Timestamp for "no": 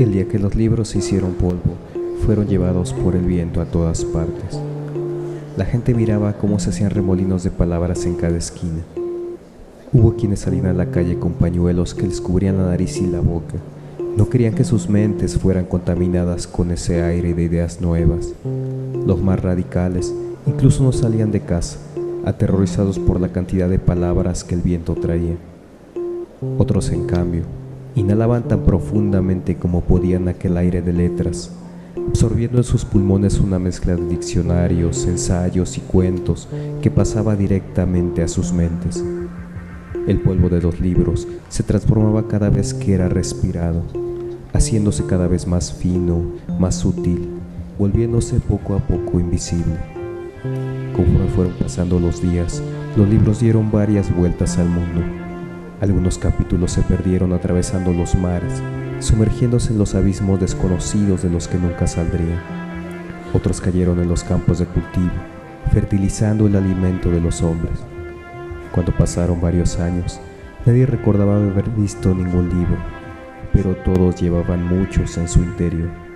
14.16-14.30, 20.82-20.92